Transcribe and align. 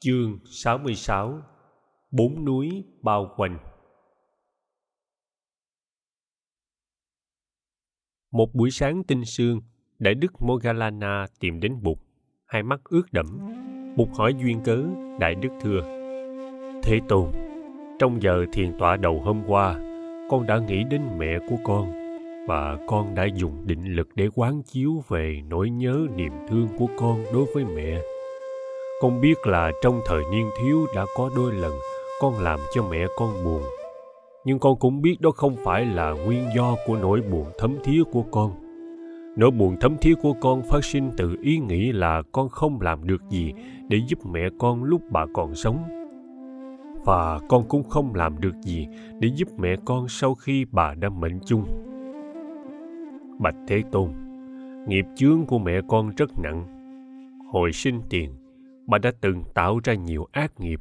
Chương 0.00 0.38
66 0.44 1.42
Bốn 2.10 2.44
núi 2.44 2.84
bao 3.02 3.34
quanh 3.36 3.58
Một 8.32 8.54
buổi 8.54 8.70
sáng 8.70 9.04
tinh 9.04 9.24
sương, 9.24 9.60
Đại 9.98 10.14
đức 10.14 10.42
Mogalana 10.42 11.26
tìm 11.40 11.60
đến 11.60 11.82
Bụt, 11.82 11.98
hai 12.46 12.62
mắt 12.62 12.80
ướt 12.84 13.02
đẫm. 13.12 13.38
Bụt 13.96 14.08
hỏi 14.18 14.34
duyên 14.38 14.60
cớ, 14.64 14.84
Đại 15.20 15.34
đức 15.34 15.48
thưa. 15.60 15.80
Thế 16.82 17.00
Tôn, 17.08 17.32
trong 17.98 18.22
giờ 18.22 18.44
thiền 18.52 18.78
tọa 18.78 18.96
đầu 18.96 19.20
hôm 19.24 19.42
qua, 19.46 19.74
con 20.30 20.46
đã 20.46 20.58
nghĩ 20.58 20.84
đến 20.90 21.02
mẹ 21.18 21.38
của 21.48 21.56
con 21.64 21.92
và 22.48 22.78
con 22.86 23.14
đã 23.14 23.26
dùng 23.34 23.66
định 23.66 23.84
lực 23.84 24.08
để 24.14 24.28
quán 24.34 24.62
chiếu 24.62 25.02
về 25.08 25.42
nỗi 25.48 25.70
nhớ 25.70 26.06
niềm 26.16 26.32
thương 26.48 26.68
của 26.78 26.88
con 26.98 27.24
đối 27.32 27.46
với 27.54 27.64
mẹ 27.64 28.02
con 29.00 29.20
biết 29.20 29.46
là 29.46 29.72
trong 29.82 30.00
thời 30.06 30.22
niên 30.32 30.50
thiếu 30.58 30.86
đã 30.94 31.06
có 31.16 31.30
đôi 31.36 31.52
lần 31.52 31.72
con 32.20 32.38
làm 32.38 32.60
cho 32.74 32.82
mẹ 32.90 33.06
con 33.16 33.44
buồn. 33.44 33.62
Nhưng 34.44 34.58
con 34.58 34.78
cũng 34.78 35.02
biết 35.02 35.20
đó 35.20 35.30
không 35.30 35.56
phải 35.64 35.84
là 35.84 36.10
nguyên 36.10 36.48
do 36.56 36.76
của 36.86 36.96
nỗi 36.96 37.20
buồn 37.30 37.46
thấm 37.58 37.76
thía 37.84 38.02
của 38.12 38.22
con. 38.22 38.52
Nỗi 39.36 39.50
buồn 39.50 39.76
thấm 39.80 39.96
thía 40.00 40.14
của 40.14 40.32
con 40.40 40.62
phát 40.62 40.84
sinh 40.84 41.10
từ 41.16 41.36
ý 41.42 41.58
nghĩ 41.58 41.92
là 41.92 42.22
con 42.32 42.48
không 42.48 42.80
làm 42.80 43.06
được 43.06 43.22
gì 43.30 43.52
để 43.88 43.98
giúp 44.08 44.26
mẹ 44.26 44.48
con 44.58 44.84
lúc 44.84 45.02
bà 45.10 45.26
còn 45.34 45.54
sống. 45.54 45.78
Và 47.04 47.40
con 47.48 47.68
cũng 47.68 47.82
không 47.82 48.14
làm 48.14 48.40
được 48.40 48.54
gì 48.62 48.86
để 49.20 49.28
giúp 49.34 49.48
mẹ 49.58 49.76
con 49.84 50.08
sau 50.08 50.34
khi 50.34 50.64
bà 50.70 50.94
đã 50.94 51.08
mệnh 51.08 51.40
chung. 51.46 51.64
Bạch 53.38 53.56
thế 53.68 53.82
tôn, 53.92 54.10
nghiệp 54.86 55.04
chướng 55.16 55.46
của 55.46 55.58
mẹ 55.58 55.80
con 55.88 56.10
rất 56.16 56.38
nặng. 56.38 56.64
Hồi 57.52 57.72
sinh 57.72 58.00
tiền 58.10 58.30
bà 58.86 58.98
đã 58.98 59.12
từng 59.20 59.44
tạo 59.54 59.80
ra 59.84 59.94
nhiều 59.94 60.28
ác 60.32 60.60
nghiệp. 60.60 60.80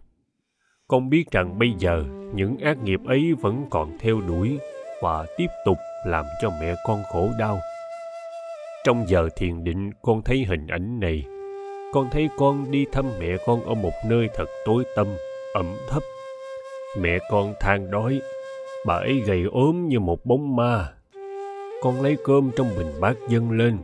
Con 0.88 1.10
biết 1.10 1.32
rằng 1.32 1.60
bây 1.60 1.74
giờ, 1.78 2.04
những 2.34 2.58
ác 2.58 2.78
nghiệp 2.84 3.00
ấy 3.06 3.34
vẫn 3.42 3.66
còn 3.70 3.98
theo 4.00 4.22
đuổi 4.22 4.58
và 5.02 5.26
tiếp 5.38 5.48
tục 5.66 5.78
làm 6.06 6.26
cho 6.42 6.50
mẹ 6.62 6.76
con 6.88 7.04
khổ 7.12 7.30
đau. 7.40 7.60
Trong 8.86 9.06
giờ 9.08 9.30
thiền 9.36 9.64
định, 9.64 9.92
con 10.02 10.22
thấy 10.22 10.46
hình 10.50 10.68
ảnh 10.68 11.00
này. 11.00 11.26
Con 11.94 12.10
thấy 12.12 12.30
con 12.38 12.72
đi 12.72 12.86
thăm 12.92 13.06
mẹ 13.20 13.38
con 13.46 13.66
ở 13.66 13.74
một 13.74 13.94
nơi 14.06 14.30
thật 14.36 14.46
tối 14.66 14.84
tăm, 14.96 15.08
ẩm 15.54 15.76
thấp. 15.90 16.04
Mẹ 17.00 17.18
con 17.32 17.54
than 17.60 17.92
đói, 17.92 18.22
bà 18.86 18.96
ấy 18.96 19.20
gầy 19.26 19.44
ốm 19.52 19.88
như 19.88 20.00
một 20.00 20.26
bóng 20.26 20.56
ma. 20.56 20.94
Con 21.84 22.02
lấy 22.02 22.18
cơm 22.24 22.52
trong 22.58 22.68
bình 22.78 22.92
bát 23.02 23.16
dâng 23.30 23.52
lên. 23.52 23.78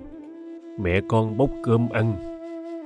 Mẹ 0.80 1.00
con 1.10 1.38
bốc 1.38 1.50
cơm 1.64 1.90
ăn 1.90 2.31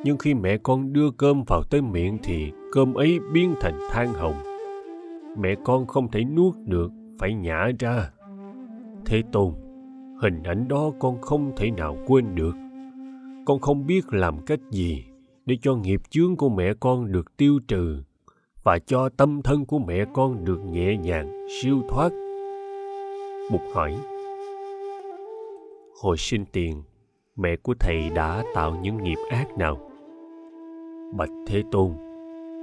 nhưng 0.06 0.17
khi 0.17 0.34
mẹ 0.34 0.58
con 0.58 0.94
đưa 0.94 1.11
cơm 1.11 1.44
vào 1.48 1.64
tới 1.64 1.81
miệng 1.81 2.17
thì 2.23 2.52
cơm 2.72 2.94
ấy 2.94 3.20
biến 3.34 3.56
thành 3.61 3.80
than 3.89 4.14
hồng. 4.14 4.36
Mẹ 5.38 5.56
con 5.64 5.88
không 5.88 6.12
thể 6.12 6.23
nuốt 6.23 6.56
được, 6.66 6.92
phải 7.20 7.34
nhả 7.34 7.67
ra. 7.80 8.12
Thế 9.06 9.23
tôn, 9.31 9.53
hình 10.22 10.44
ảnh 10.44 10.67
đó 10.67 10.92
con 11.00 11.22
không 11.22 11.52
thể 11.58 11.72
nào 11.72 11.97
quên 12.08 12.36
được. 12.36 12.56
Con 13.45 13.59
không 13.59 13.88
biết 13.88 14.14
làm 14.14 14.45
cách 14.45 14.59
gì 14.72 15.06
để 15.45 15.58
cho 15.62 15.75
nghiệp 15.75 16.02
chướng 16.09 16.36
của 16.36 16.50
mẹ 16.50 16.73
con 16.80 17.12
được 17.12 17.38
tiêu 17.38 17.59
trừ 17.67 18.03
và 18.64 18.80
cho 18.80 19.09
tâm 19.09 19.42
thân 19.42 19.66
của 19.66 19.80
mẹ 19.80 20.06
con 20.14 20.45
được 20.45 20.59
nhẹ 20.66 20.97
nhàng, 20.97 21.47
siêu 21.62 21.81
thoát. 21.90 22.12
Bụt 23.52 23.62
hỏi, 23.73 23.95
hồi 26.02 26.17
sinh 26.17 26.45
tiền, 26.52 26.84
mẹ 27.36 27.56
của 27.56 27.73
thầy 27.80 28.09
đã 28.16 28.44
tạo 28.56 28.80
những 28.81 29.03
nghiệp 29.03 29.17
ác 29.30 29.58
nào? 29.58 29.92
Bạch 31.14 31.30
thế 31.48 31.64
tôn, 31.72 31.92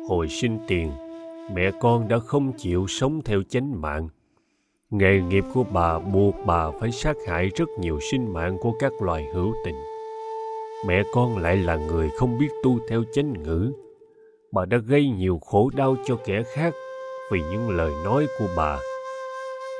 hồi 0.08 0.28
sinh 0.28 0.58
tiền, 0.68 0.90
mẹ 1.54 1.70
con 1.80 2.08
đã 2.08 2.18
không 2.18 2.52
chịu 2.52 2.86
sống 2.88 3.20
theo 3.24 3.42
chánh 3.48 3.80
mạng. 3.80 4.08
Nghề 4.90 5.20
nghiệp 5.20 5.44
của 5.54 5.64
bà 5.72 5.98
buộc 5.98 6.34
bà 6.46 6.70
phải 6.70 6.92
sát 6.92 7.17
hại 7.27 7.48
rất 7.56 7.68
nhiều 7.78 7.98
sinh 8.11 8.33
mạng 8.33 8.58
của 8.61 8.72
các 8.78 8.92
loài 9.02 9.27
hữu 9.34 9.55
tình. 9.64 9.74
Mẹ 10.86 11.02
con 11.12 11.39
lại 11.39 11.56
là 11.56 11.77
người 11.77 12.11
không 12.17 12.39
biết 12.39 12.48
tu 12.62 12.78
theo 12.89 13.02
chánh 13.12 13.42
ngữ. 13.42 13.72
Bà 14.52 14.64
đã 14.64 14.78
gây 14.78 15.08
nhiều 15.08 15.38
khổ 15.38 15.70
đau 15.74 15.96
cho 16.05 16.17
kẻ 16.24 16.42
khác 16.55 16.74
vì 17.33 17.40
những 17.40 17.70
lời 17.70 17.92
nói 18.05 18.27
của 18.38 18.48
bà. 18.56 18.78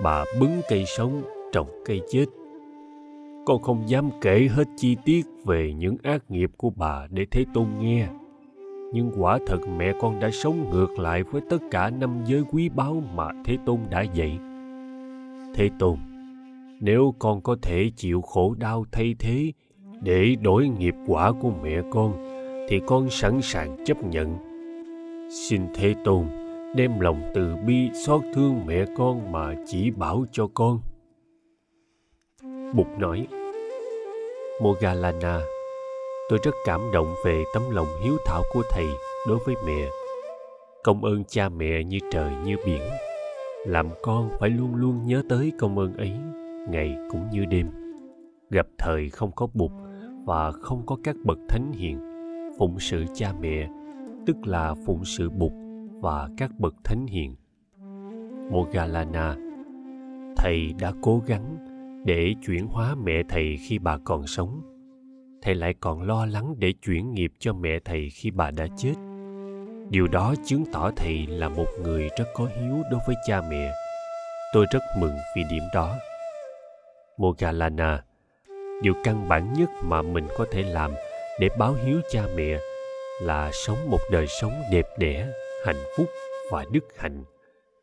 Bà 0.03 0.25
bứng 0.41 0.60
cây 0.69 0.84
sống 0.87 1.22
trồng 1.53 1.82
cây 1.84 2.00
chết. 2.08 2.26
Con 3.47 3.62
không 3.62 3.88
dám 3.88 4.10
kể 4.20 4.48
hết 4.53 4.69
chi 4.76 4.97
tiết 5.04 5.22
về 5.44 5.75
những 5.78 5.97
ác 6.03 6.31
nghiệp 6.31 6.50
của 6.56 6.70
bà 6.70 7.06
để 7.10 7.26
thế 7.31 7.44
tôn 7.54 7.66
nghe 7.81 8.08
nhưng 8.92 9.10
quả 9.19 9.38
thật 9.47 9.58
mẹ 9.76 9.92
con 10.00 10.20
đã 10.20 10.30
sống 10.30 10.70
ngược 10.70 10.98
lại 10.98 11.22
với 11.22 11.42
tất 11.50 11.58
cả 11.70 11.91
năm 11.91 12.20
giới 12.26 12.42
quý 12.53 12.69
báu 12.69 13.03
mà 13.14 13.28
thế 13.44 13.58
tôn 13.66 13.78
đã 13.91 14.03
dạy. 14.03 14.38
Thế 15.54 15.70
tôn, 15.78 15.97
nếu 16.80 17.14
con 17.19 17.41
có 17.41 17.56
thể 17.62 17.91
chịu 17.97 18.22
khổ 18.22 18.54
đau 18.58 18.84
thay 18.92 19.14
thế 19.19 19.52
để 20.00 20.36
đổi 20.42 20.69
nghiệp 20.69 20.94
quả 21.06 21.32
của 21.32 21.50
mẹ 21.62 21.82
con, 21.91 22.12
thì 22.69 22.81
con 22.86 23.10
sẵn 23.10 23.42
sàng 23.42 23.84
chấp 23.84 24.04
nhận. 24.04 24.36
Xin 25.31 25.62
thế 25.75 25.94
tôn 26.04 26.26
đem 26.75 27.00
lòng 27.00 27.22
từ 27.34 27.56
bi 27.66 27.91
xót 28.06 28.20
thương 28.34 28.66
mẹ 28.66 28.84
con 28.97 29.32
mà 29.32 29.54
chỉ 29.66 29.91
bảo 29.91 30.25
cho 30.32 30.48
con. 30.54 30.81
Bụt 32.75 32.86
nói 32.98 33.26
mogalana 34.62 35.41
tôi 36.32 36.41
rất 36.43 36.54
cảm 36.65 36.81
động 36.93 37.15
về 37.25 37.44
tấm 37.54 37.62
lòng 37.70 37.87
hiếu 38.03 38.16
thảo 38.26 38.43
của 38.53 38.62
thầy 38.70 38.87
đối 39.28 39.38
với 39.47 39.54
mẹ. 39.66 39.88
Công 40.84 41.04
ơn 41.04 41.25
cha 41.25 41.48
mẹ 41.48 41.84
như 41.84 41.98
trời 42.12 42.32
như 42.44 42.56
biển. 42.66 42.82
Làm 43.66 43.88
con 44.03 44.31
phải 44.41 44.50
luôn 44.50 44.75
luôn 44.75 45.06
nhớ 45.06 45.22
tới 45.28 45.53
công 45.59 45.78
ơn 45.78 45.97
ấy, 45.97 46.12
ngày 46.69 46.97
cũng 47.10 47.31
như 47.32 47.44
đêm. 47.44 47.70
Gặp 48.50 48.66
thời 48.78 49.10
không 49.10 49.32
có 49.32 49.47
bụt 49.54 49.70
và 50.25 50.53
không 50.53 50.87
có 50.87 50.97
các 51.04 51.16
bậc 51.25 51.38
thánh 51.48 51.72
hiền, 51.72 51.98
phụng 52.59 52.81
sự 52.81 53.04
cha 53.14 53.32
mẹ, 53.41 53.69
tức 54.26 54.37
là 54.44 54.75
phụng 54.87 55.04
sự 55.04 55.31
bụt 55.31 55.53
và 56.00 56.28
các 56.37 56.50
bậc 56.59 56.75
thánh 56.84 57.06
hiền. 57.06 57.37
Mogalana, 58.50 59.37
thầy 60.37 60.75
đã 60.81 60.93
cố 61.03 61.22
gắng 61.26 61.56
để 62.04 62.34
chuyển 62.47 62.66
hóa 62.66 62.94
mẹ 63.04 63.22
thầy 63.28 63.56
khi 63.56 63.78
bà 63.78 63.99
còn 64.04 64.26
sống 64.26 64.72
thầy 65.42 65.54
lại 65.54 65.75
còn 65.80 66.03
lo 66.03 66.26
lắng 66.26 66.54
để 66.58 66.72
chuyển 66.72 67.14
nghiệp 67.14 67.32
cho 67.38 67.53
mẹ 67.53 67.78
thầy 67.84 68.10
khi 68.10 68.30
bà 68.30 68.50
đã 68.50 68.66
chết. 68.76 68.94
Điều 69.91 70.08
đó 70.08 70.34
chứng 70.44 70.64
tỏ 70.72 70.91
thầy 70.97 71.26
là 71.26 71.48
một 71.48 71.66
người 71.82 72.08
rất 72.19 72.25
có 72.34 72.48
hiếu 72.56 72.82
đối 72.91 73.00
với 73.06 73.16
cha 73.26 73.42
mẹ. 73.50 73.72
Tôi 74.54 74.66
rất 74.72 74.82
mừng 74.98 75.14
vì 75.36 75.42
điểm 75.50 75.62
đó. 75.75 75.94
Mogalana, 77.16 78.04
điều 78.82 78.94
căn 79.04 79.28
bản 79.28 79.52
nhất 79.52 79.70
mà 79.82 80.02
mình 80.02 80.28
có 80.38 80.47
thể 80.52 80.62
làm 80.62 80.91
để 81.41 81.48
báo 81.58 81.75
hiếu 81.84 82.00
cha 82.10 82.22
mẹ 82.36 82.58
là 83.22 83.50
sống 83.52 83.91
một 83.91 84.00
đời 84.10 84.26
sống 84.26 84.52
đẹp 84.72 84.86
đẽ, 84.98 85.26
hạnh 85.66 85.84
phúc 85.97 86.06
và 86.50 86.64
đức 86.72 86.84
hạnh. 86.97 87.25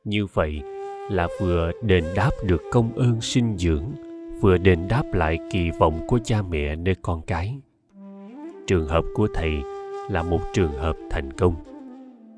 Như 0.04 0.26
vậy 0.26 0.62
là 1.10 1.28
vừa 1.40 1.72
đền 1.82 2.04
đáp 2.16 2.32
được 2.44 2.62
công 2.72 2.96
ơn 2.96 3.22
sinh 3.22 3.58
dưỡng 3.58 4.09
vừa 4.42 4.58
đền 4.58 4.88
đáp 4.90 5.04
lại 5.14 5.38
kỳ 5.52 5.72
vọng 5.80 6.00
của 6.08 6.20
cha 6.24 6.42
mẹ 6.42 6.76
nơi 6.76 6.96
con 7.02 7.22
cái. 7.22 7.60
Trường 8.68 8.88
hợp 8.88 9.04
của 9.16 9.28
thầy 9.34 9.52
là 10.10 10.24
một 10.24 10.40
trường 10.54 10.72
hợp 10.72 10.96
thành 11.10 11.34
công. 11.34 11.56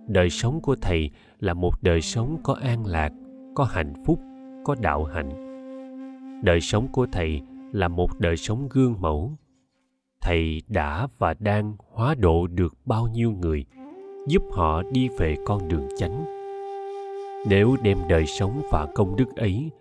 Đời 0.08 0.30
sống 0.30 0.62
của 0.62 0.76
thầy 0.82 1.10
là 1.40 1.54
một 1.54 1.74
đời 1.82 2.02
sống 2.02 2.38
có 2.44 2.54
an 2.54 2.86
lạc, 2.86 3.12
có 3.56 3.64
hạnh 3.64 3.94
phúc, 4.06 4.20
có 4.66 4.76
đạo 4.80 5.04
hạnh. 5.04 5.30
Đời 6.44 6.62
sống 6.62 6.88
của 6.88 7.08
thầy 7.12 7.42
là 7.72 7.88
một 7.88 8.20
đời 8.20 8.38
sống 8.38 8.68
gương 8.70 8.96
mẫu. 9.00 9.32
Thầy 10.22 10.62
đã 10.68 11.08
và 11.18 11.34
đang 11.40 11.74
hóa 11.92 12.16
độ 12.16 12.48
được 12.48 12.74
bao 12.86 13.08
nhiêu 13.08 13.32
người, 13.32 13.66
giúp 14.28 14.44
họ 14.52 14.84
đi 14.92 15.10
về 15.18 15.36
con 15.46 15.68
đường 15.68 15.88
chánh. 15.98 16.26
Nếu 17.50 17.76
đem 17.84 17.98
đời 18.10 18.26
sống 18.26 18.62
và 18.72 18.88
công 18.96 19.16
đức 19.16 19.36
ấy 19.36 19.72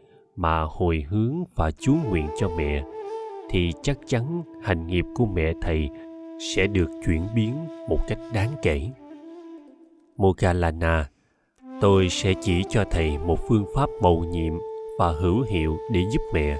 mà 0.41 0.63
hồi 0.63 1.05
hướng 1.11 1.45
và 1.55 1.71
chú 1.71 1.95
nguyện 2.09 2.27
cho 2.39 2.49
mẹ 2.49 2.85
thì 3.51 3.73
chắc 3.83 3.99
chắn 4.07 4.43
hành 4.63 4.87
nghiệp 4.87 5.05
của 5.15 5.27
mẹ 5.27 5.53
thầy 5.63 5.89
sẽ 6.55 6.67
được 6.67 6.89
chuyển 7.07 7.27
biến 7.35 7.55
một 7.89 7.99
cách 8.09 8.19
đáng 8.33 8.51
kể. 8.63 8.81
Mokalana, 10.17 11.09
tôi 11.81 12.09
sẽ 12.09 12.35
chỉ 12.41 12.63
cho 12.69 12.85
thầy 12.91 13.19
một 13.19 13.39
phương 13.49 13.65
pháp 13.75 13.91
mầu 14.03 14.25
nhiệm 14.25 14.53
và 14.99 15.13
hữu 15.13 15.43
hiệu 15.43 15.79
để 15.93 16.01
giúp 16.13 16.21
mẹ. 16.35 16.59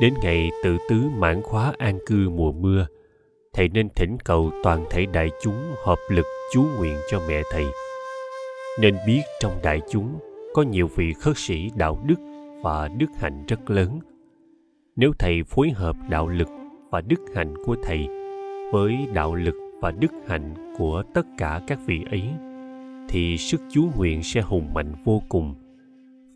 Đến 0.00 0.14
ngày 0.22 0.50
tự 0.64 0.76
tứ 0.88 1.04
mãn 1.16 1.42
khóa 1.42 1.72
an 1.78 1.98
cư 2.06 2.28
mùa 2.28 2.52
mưa 2.52 2.86
thầy 3.52 3.68
nên 3.68 3.88
thỉnh 3.88 4.18
cầu 4.24 4.50
toàn 4.62 4.84
thể 4.90 5.06
đại 5.06 5.30
chúng 5.42 5.74
hợp 5.84 5.98
lực 6.08 6.26
chú 6.52 6.64
nguyện 6.78 6.96
cho 7.10 7.20
mẹ 7.28 7.42
thầy. 7.52 7.64
Nên 8.80 8.96
biết 9.06 9.22
trong 9.40 9.52
đại 9.62 9.80
chúng 9.90 10.18
có 10.54 10.62
nhiều 10.62 10.90
vị 10.96 11.12
khất 11.12 11.38
sĩ 11.38 11.70
đạo 11.76 11.98
đức 12.06 12.33
và 12.64 12.88
đức 12.88 13.06
hạnh 13.16 13.44
rất 13.48 13.70
lớn. 13.70 13.98
Nếu 14.96 15.12
thầy 15.18 15.42
phối 15.42 15.70
hợp 15.70 15.96
đạo 16.08 16.28
lực 16.28 16.48
và 16.90 17.00
đức 17.00 17.20
hạnh 17.34 17.54
của 17.64 17.76
thầy 17.82 18.08
với 18.72 19.06
đạo 19.14 19.34
lực 19.34 19.54
và 19.80 19.90
đức 19.90 20.12
hạnh 20.26 20.74
của 20.78 21.02
tất 21.14 21.26
cả 21.38 21.60
các 21.66 21.78
vị 21.86 22.04
ấy, 22.10 22.22
thì 23.08 23.36
sức 23.38 23.60
chú 23.70 23.84
nguyện 23.96 24.22
sẽ 24.22 24.40
hùng 24.40 24.74
mạnh 24.74 24.94
vô 25.04 25.22
cùng. 25.28 25.54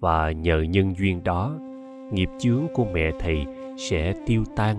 Và 0.00 0.32
nhờ 0.32 0.60
nhân 0.62 0.94
duyên 0.98 1.24
đó, 1.24 1.54
nghiệp 2.12 2.28
chướng 2.38 2.66
của 2.74 2.84
mẹ 2.84 3.10
thầy 3.18 3.44
sẽ 3.78 4.14
tiêu 4.26 4.44
tan 4.56 4.76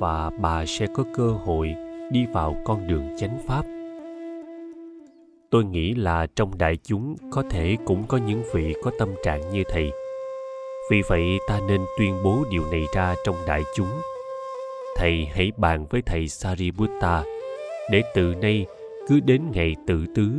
và 0.00 0.30
bà 0.30 0.66
sẽ 0.66 0.86
có 0.94 1.04
cơ 1.14 1.30
hội 1.30 1.74
đi 2.10 2.26
vào 2.26 2.56
con 2.64 2.86
đường 2.88 3.04
chánh 3.18 3.38
pháp. 3.46 3.66
Tôi 5.50 5.64
nghĩ 5.64 5.94
là 5.94 6.26
trong 6.36 6.58
đại 6.58 6.76
chúng 6.76 7.16
có 7.30 7.42
thể 7.50 7.76
cũng 7.84 8.02
có 8.08 8.18
những 8.18 8.42
vị 8.54 8.74
có 8.82 8.90
tâm 8.98 9.08
trạng 9.24 9.40
như 9.52 9.62
thầy 9.68 9.90
vì 10.90 11.02
vậy 11.08 11.38
ta 11.48 11.60
nên 11.68 11.80
tuyên 11.98 12.14
bố 12.24 12.44
điều 12.50 12.70
này 12.70 12.86
ra 12.94 13.14
trong 13.24 13.36
đại 13.46 13.62
chúng. 13.76 14.00
Thầy 14.96 15.26
hãy 15.26 15.52
bàn 15.56 15.86
với 15.90 16.02
thầy 16.02 16.28
sariputta. 16.28 17.24
Để 17.90 18.02
từ 18.14 18.34
nay 18.34 18.66
cứ 19.08 19.20
đến 19.20 19.42
ngày 19.52 19.76
tự 19.86 20.06
tứ 20.14 20.32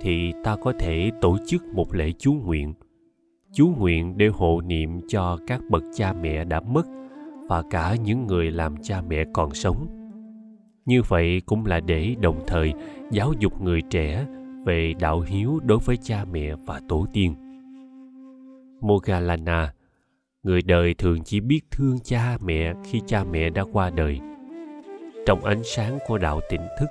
thì 0.00 0.32
ta 0.44 0.56
có 0.56 0.72
thể 0.78 1.10
tổ 1.20 1.36
chức 1.46 1.64
một 1.64 1.94
lễ 1.94 2.12
chú 2.18 2.32
nguyện. 2.32 2.74
Chú 3.52 3.72
nguyện 3.78 4.18
để 4.18 4.26
hộ 4.26 4.60
niệm 4.60 5.00
cho 5.08 5.38
các 5.46 5.60
bậc 5.70 5.82
cha 5.94 6.12
mẹ 6.12 6.44
đã 6.44 6.60
mất 6.60 6.82
và 7.48 7.62
cả 7.70 7.96
những 8.04 8.26
người 8.26 8.50
làm 8.50 8.74
cha 8.82 9.02
mẹ 9.08 9.24
còn 9.34 9.54
sống. 9.54 9.86
Như 10.86 11.02
vậy 11.08 11.42
cũng 11.46 11.66
là 11.66 11.80
để 11.80 12.14
đồng 12.20 12.40
thời 12.46 12.72
giáo 13.10 13.32
dục 13.38 13.62
người 13.62 13.82
trẻ 13.90 14.26
về 14.64 14.94
đạo 15.00 15.20
hiếu 15.20 15.60
đối 15.64 15.78
với 15.78 15.96
cha 15.96 16.24
mẹ 16.32 16.54
và 16.66 16.80
tổ 16.88 17.06
tiên. 17.12 17.34
Mogalana 18.80 19.72
người 20.42 20.62
đời 20.62 20.94
thường 20.94 21.18
chỉ 21.24 21.40
biết 21.40 21.60
thương 21.70 21.98
cha 22.04 22.38
mẹ 22.40 22.72
khi 22.84 23.00
cha 23.06 23.24
mẹ 23.24 23.50
đã 23.50 23.64
qua 23.72 23.90
đời. 23.90 24.20
Trong 25.26 25.44
ánh 25.44 25.62
sáng 25.64 25.98
của 26.06 26.18
đạo 26.18 26.40
tỉnh 26.50 26.60
thức, 26.78 26.86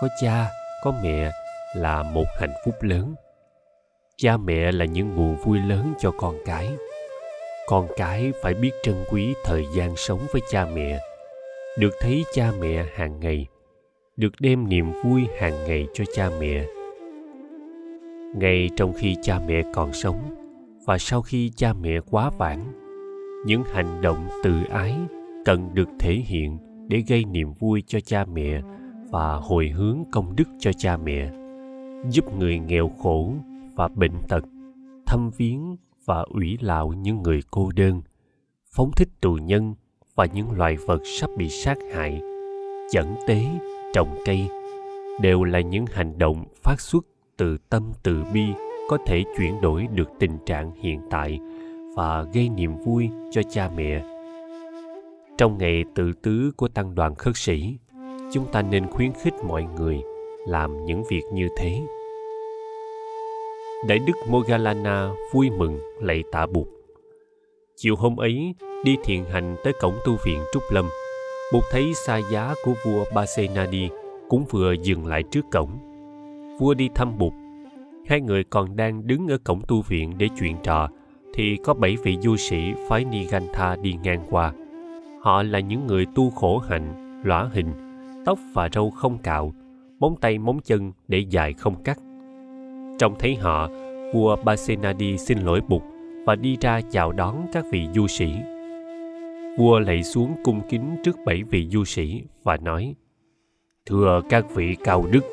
có 0.00 0.08
cha, 0.20 0.46
có 0.84 0.92
mẹ 1.02 1.30
là 1.76 2.02
một 2.02 2.24
hạnh 2.40 2.54
phúc 2.64 2.74
lớn. 2.80 3.14
Cha 4.16 4.36
mẹ 4.36 4.72
là 4.72 4.84
những 4.84 5.14
nguồn 5.16 5.36
vui 5.36 5.58
lớn 5.58 5.94
cho 5.98 6.10
con 6.10 6.38
cái. 6.46 6.70
Con 7.66 7.88
cái 7.96 8.32
phải 8.42 8.54
biết 8.54 8.70
trân 8.82 8.94
quý 9.10 9.34
thời 9.44 9.64
gian 9.74 9.96
sống 9.96 10.20
với 10.32 10.42
cha 10.50 10.66
mẹ, 10.74 11.00
được 11.78 11.94
thấy 12.00 12.24
cha 12.34 12.50
mẹ 12.60 12.84
hàng 12.94 13.20
ngày, 13.20 13.46
được 14.16 14.32
đem 14.40 14.68
niềm 14.68 14.92
vui 15.04 15.22
hàng 15.38 15.64
ngày 15.66 15.86
cho 15.94 16.04
cha 16.14 16.30
mẹ. 16.40 16.66
Ngay 18.34 18.70
trong 18.76 18.92
khi 18.98 19.16
cha 19.22 19.40
mẹ 19.46 19.62
còn 19.74 19.92
sống 19.92 20.39
và 20.84 20.98
sau 20.98 21.22
khi 21.22 21.50
cha 21.56 21.72
mẹ 21.72 22.00
quá 22.10 22.30
vãng, 22.38 22.72
những 23.46 23.62
hành 23.72 24.00
động 24.00 24.28
từ 24.44 24.62
ái 24.70 24.96
cần 25.44 25.74
được 25.74 25.88
thể 25.98 26.14
hiện 26.14 26.58
để 26.88 27.02
gây 27.08 27.24
niềm 27.24 27.52
vui 27.52 27.82
cho 27.86 28.00
cha 28.00 28.24
mẹ 28.24 28.62
và 29.10 29.34
hồi 29.34 29.68
hướng 29.68 29.98
công 30.12 30.36
đức 30.36 30.48
cho 30.58 30.72
cha 30.72 30.96
mẹ, 30.96 31.32
giúp 32.10 32.24
người 32.38 32.58
nghèo 32.58 32.90
khổ 33.02 33.34
và 33.74 33.88
bệnh 33.88 34.14
tật 34.28 34.44
thăm 35.06 35.30
viếng 35.36 35.76
và 36.04 36.20
ủy 36.20 36.58
lạo 36.60 36.92
những 36.92 37.22
người 37.22 37.40
cô 37.50 37.70
đơn, 37.76 38.02
phóng 38.74 38.90
thích 38.96 39.08
tù 39.20 39.34
nhân 39.34 39.74
và 40.14 40.26
những 40.26 40.50
loài 40.50 40.76
vật 40.86 41.00
sắp 41.04 41.30
bị 41.36 41.48
sát 41.48 41.78
hại, 41.94 42.20
dẫn 42.92 43.14
tế, 43.26 43.44
trồng 43.94 44.18
cây, 44.26 44.48
đều 45.20 45.44
là 45.44 45.60
những 45.60 45.84
hành 45.86 46.18
động 46.18 46.44
phát 46.62 46.80
xuất 46.80 47.04
từ 47.36 47.56
tâm 47.68 47.92
từ 48.02 48.24
bi 48.32 48.46
có 48.90 48.98
thể 49.06 49.24
chuyển 49.36 49.60
đổi 49.60 49.86
được 49.94 50.10
tình 50.18 50.38
trạng 50.46 50.72
hiện 50.80 51.00
tại 51.10 51.38
và 51.96 52.22
gây 52.22 52.48
niềm 52.48 52.76
vui 52.76 53.08
cho 53.30 53.42
cha 53.50 53.70
mẹ. 53.76 54.04
Trong 55.38 55.58
ngày 55.58 55.84
tự 55.94 56.12
tứ 56.22 56.52
của 56.56 56.68
tăng 56.68 56.94
đoàn 56.94 57.14
khất 57.14 57.36
sĩ, 57.36 57.78
chúng 58.32 58.46
ta 58.52 58.62
nên 58.62 58.86
khuyến 58.86 59.12
khích 59.12 59.34
mọi 59.48 59.66
người 59.76 60.00
làm 60.46 60.84
những 60.84 61.02
việc 61.10 61.22
như 61.32 61.48
thế. 61.56 61.80
Đại 63.88 63.98
đức 63.98 64.12
mogalana 64.28 65.10
vui 65.32 65.50
mừng, 65.50 65.78
lạy 66.00 66.22
tạ 66.32 66.46
bụt. 66.46 66.66
Chiều 67.76 67.96
hôm 67.96 68.16
ấy, 68.16 68.54
đi 68.84 68.96
thiền 69.04 69.24
hành 69.24 69.56
tới 69.64 69.72
cổng 69.80 69.94
tu 70.04 70.16
viện 70.24 70.40
trúc 70.52 70.62
lâm, 70.70 70.88
bụt 71.52 71.64
thấy 71.70 71.94
xa 71.94 72.20
giá 72.32 72.54
của 72.64 72.74
vua 72.84 73.04
basenadi 73.14 73.88
cũng 74.28 74.44
vừa 74.50 74.72
dừng 74.72 75.06
lại 75.06 75.22
trước 75.22 75.44
cổng. 75.52 75.70
Vua 76.58 76.74
đi 76.74 76.88
thăm 76.94 77.18
bụt 77.18 77.32
hai 78.10 78.20
người 78.20 78.44
còn 78.44 78.76
đang 78.76 79.06
đứng 79.06 79.28
ở 79.28 79.38
cổng 79.44 79.60
tu 79.68 79.82
viện 79.82 80.14
để 80.18 80.28
chuyện 80.38 80.56
trò 80.62 80.88
thì 81.34 81.56
có 81.64 81.74
bảy 81.74 81.96
vị 82.02 82.16
du 82.22 82.36
sĩ 82.36 82.72
phái 82.88 83.04
Nigantha 83.04 83.76
đi 83.76 83.94
ngang 84.02 84.26
qua. 84.30 84.52
Họ 85.22 85.42
là 85.42 85.60
những 85.60 85.86
người 85.86 86.06
tu 86.14 86.30
khổ 86.30 86.58
hạnh, 86.58 87.20
lõa 87.24 87.48
hình, 87.52 87.72
tóc 88.26 88.38
và 88.52 88.68
râu 88.72 88.90
không 88.90 89.18
cạo, 89.18 89.52
móng 89.98 90.16
tay 90.20 90.38
móng 90.38 90.60
chân 90.64 90.92
để 91.08 91.18
dài 91.18 91.52
không 91.52 91.82
cắt. 91.82 91.98
Trông 92.98 93.14
thấy 93.18 93.34
họ, 93.34 93.68
vua 94.14 94.36
Basenadi 94.44 95.18
xin 95.18 95.38
lỗi 95.38 95.60
Bụt 95.68 95.82
và 96.26 96.34
đi 96.34 96.56
ra 96.60 96.80
chào 96.90 97.12
đón 97.12 97.46
các 97.52 97.64
vị 97.72 97.88
du 97.94 98.06
sĩ. 98.06 98.32
Vua 99.58 99.78
lạy 99.78 100.02
xuống 100.02 100.34
cung 100.44 100.60
kính 100.68 100.96
trước 101.04 101.16
bảy 101.26 101.42
vị 101.42 101.68
du 101.70 101.84
sĩ 101.84 102.22
và 102.42 102.56
nói 102.56 102.94
Thưa 103.86 104.20
các 104.28 104.54
vị 104.54 104.76
cao 104.84 105.06
đức, 105.12 105.24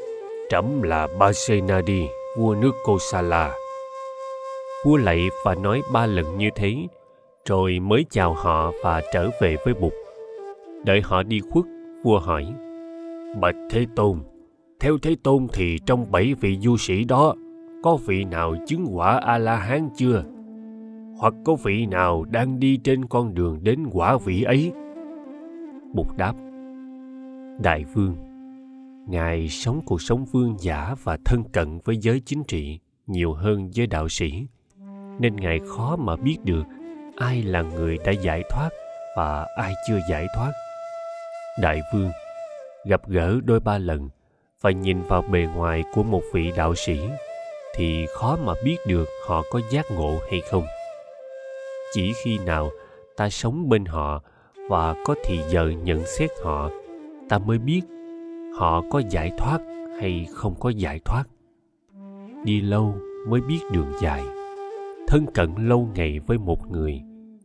trẫm 0.49 0.81
là 0.81 1.07
Basenadi, 1.19 2.03
vua 2.37 2.55
nước 2.55 2.71
Kosala. 2.83 3.53
Vua 4.85 4.97
lạy 4.97 5.29
và 5.45 5.55
nói 5.55 5.81
ba 5.93 6.05
lần 6.05 6.37
như 6.37 6.49
thế, 6.55 6.75
rồi 7.45 7.79
mới 7.79 8.05
chào 8.09 8.33
họ 8.33 8.71
và 8.83 9.01
trở 9.13 9.29
về 9.41 9.55
với 9.65 9.73
bụt. 9.73 9.93
Đợi 10.85 11.01
họ 11.01 11.23
đi 11.23 11.41
khuất, 11.51 11.65
vua 12.03 12.19
hỏi, 12.19 12.45
bạch 13.41 13.55
thế 13.69 13.85
tôn, 13.95 14.19
theo 14.79 14.97
thế 15.01 15.15
tôn 15.23 15.47
thì 15.53 15.79
trong 15.85 16.11
bảy 16.11 16.33
vị 16.33 16.57
du 16.61 16.77
sĩ 16.77 17.03
đó, 17.03 17.35
có 17.83 17.97
vị 18.05 18.23
nào 18.23 18.55
chứng 18.67 18.85
quả 18.93 19.17
a 19.17 19.37
la 19.37 19.55
hán 19.55 19.89
chưa? 19.95 20.23
Hoặc 21.19 21.33
có 21.45 21.55
vị 21.55 21.85
nào 21.85 22.25
đang 22.31 22.59
đi 22.59 22.77
trên 22.77 23.05
con 23.05 23.33
đường 23.33 23.59
đến 23.63 23.87
quả 23.93 24.17
vị 24.25 24.43
ấy? 24.43 24.71
Bụt 25.93 26.07
đáp, 26.17 26.33
đại 27.63 27.85
vương 27.93 28.26
ngài 29.07 29.49
sống 29.49 29.81
cuộc 29.85 30.01
sống 30.01 30.25
vương 30.25 30.55
giả 30.59 30.95
và 31.03 31.17
thân 31.25 31.43
cận 31.43 31.79
với 31.85 31.97
giới 31.97 32.21
chính 32.25 32.43
trị 32.43 32.79
nhiều 33.07 33.33
hơn 33.33 33.71
với 33.75 33.87
đạo 33.87 34.09
sĩ. 34.09 34.47
Nên 35.19 35.35
ngài 35.35 35.59
khó 35.67 35.95
mà 35.95 36.15
biết 36.15 36.37
được 36.43 36.63
ai 37.17 37.43
là 37.43 37.61
người 37.61 37.97
đã 38.05 38.11
giải 38.11 38.43
thoát 38.49 38.69
và 39.17 39.45
ai 39.57 39.73
chưa 39.87 39.99
giải 40.09 40.27
thoát. 40.35 40.51
Đại 41.61 41.81
vương, 41.93 42.11
gặp 42.85 43.01
gỡ 43.07 43.39
đôi 43.43 43.59
ba 43.59 43.77
lần 43.77 44.09
và 44.61 44.71
nhìn 44.71 45.01
vào 45.01 45.21
bề 45.21 45.47
ngoài 45.55 45.83
của 45.93 46.03
một 46.03 46.21
vị 46.33 46.51
đạo 46.57 46.75
sĩ 46.75 46.99
thì 47.75 48.05
khó 48.13 48.37
mà 48.45 48.53
biết 48.65 48.77
được 48.87 49.05
họ 49.27 49.43
có 49.51 49.61
giác 49.71 49.85
ngộ 49.91 50.19
hay 50.31 50.41
không. 50.51 50.65
Chỉ 51.93 52.13
khi 52.23 52.37
nào 52.37 52.69
ta 53.17 53.29
sống 53.29 53.69
bên 53.69 53.85
họ 53.85 54.21
và 54.69 54.95
có 55.05 55.15
thì 55.25 55.39
giờ 55.49 55.69
nhận 55.83 56.05
xét 56.05 56.29
họ, 56.43 56.69
ta 57.29 57.37
mới 57.37 57.57
biết 57.57 57.81
họ 58.57 58.83
có 58.89 59.01
giải 59.09 59.31
thoát 59.37 59.61
hay 60.01 60.27
không 60.31 60.55
có 60.59 60.69
giải 60.69 60.99
thoát. 61.05 61.23
Đi 62.43 62.61
lâu 62.61 62.95
mới 63.27 63.41
biết 63.41 63.59
đường 63.71 63.91
dài. 64.01 64.23
Thân 65.07 65.25
cận 65.33 65.49
lâu 65.57 65.89
ngày 65.95 66.19
với 66.19 66.37
một 66.37 66.71
người, 66.71 67.01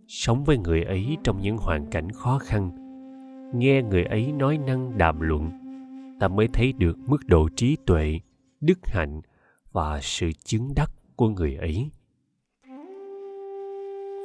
sống 0.09 0.45
với 0.45 0.59
người 0.59 0.83
ấy 0.83 1.17
trong 1.25 1.41
những 1.41 1.57
hoàn 1.57 1.87
cảnh 1.91 2.13
khó 2.13 2.39
khăn. 2.39 2.71
Nghe 3.55 3.83
người 3.83 4.05
ấy 4.05 4.33
nói 4.33 4.59
năng 4.67 4.99
đàm 4.99 5.21
luận, 5.21 5.51
ta 6.21 6.29
mới 6.29 6.49
thấy 6.53 6.73
được 6.73 6.99
mức 7.07 7.27
độ 7.27 7.49
trí 7.57 7.77
tuệ, 7.87 8.21
đức 8.61 8.79
hạnh 8.87 9.21
và 9.73 10.01
sự 10.03 10.31
chứng 10.45 10.69
đắc 10.77 10.91
của 11.17 11.29
người 11.29 11.57
ấy. 11.57 11.91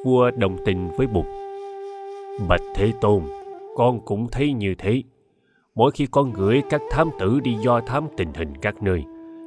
Vua 0.06 0.32
đồng 0.32 0.58
tình 0.65 0.89
với 0.98 1.08
bụt. 1.08 1.25
Bạch 2.48 2.62
thế 2.75 2.94
tôn, 3.01 3.24
con 3.75 4.06
cũng 4.06 4.27
thấy 4.32 4.53
như 4.53 4.75
thế 4.77 5.03
mỗi 5.78 5.92
khi 5.92 6.08
con 6.12 6.34
gửi 6.34 6.64
các 6.70 6.82
thám 6.90 7.10
tử 7.20 7.40
đi 7.40 7.54
do 7.54 7.82
thám 7.82 8.08
tình 8.18 8.34
hình 8.34 8.54
các 8.62 8.84
nơi, 8.84 9.04